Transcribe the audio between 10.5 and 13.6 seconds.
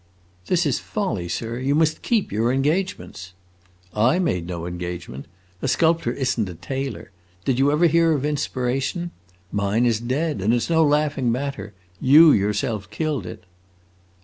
it 's no laughing matter. You yourself killed it."